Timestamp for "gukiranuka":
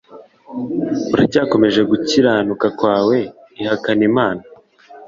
1.91-2.67